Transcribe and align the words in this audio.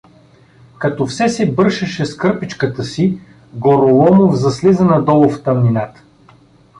Като 0.79 1.05
все 1.05 1.29
се 1.29 1.51
бършеше 1.51 2.05
с 2.05 2.17
кърпичката 2.17 2.83
си, 2.83 3.19
Гороломов 3.53 4.35
заслиза 4.35 4.85
надолу 4.85 5.29
в 5.29 5.43
тъмнината. 5.43 6.01